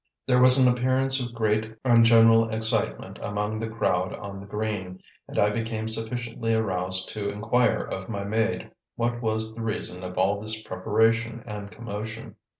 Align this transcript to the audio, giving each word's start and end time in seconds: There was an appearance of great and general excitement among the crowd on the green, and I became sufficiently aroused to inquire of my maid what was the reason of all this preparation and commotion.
There 0.25 0.41
was 0.41 0.57
an 0.57 0.67
appearance 0.67 1.19
of 1.23 1.35
great 1.35 1.75
and 1.85 2.03
general 2.03 2.49
excitement 2.49 3.19
among 3.21 3.59
the 3.59 3.69
crowd 3.69 4.13
on 4.15 4.39
the 4.39 4.47
green, 4.47 4.99
and 5.27 5.37
I 5.37 5.51
became 5.51 5.87
sufficiently 5.87 6.55
aroused 6.55 7.09
to 7.09 7.29
inquire 7.29 7.81
of 7.83 8.09
my 8.09 8.23
maid 8.23 8.71
what 8.95 9.21
was 9.21 9.53
the 9.53 9.61
reason 9.61 10.01
of 10.01 10.17
all 10.17 10.41
this 10.41 10.59
preparation 10.63 11.43
and 11.45 11.69
commotion. 11.69 12.35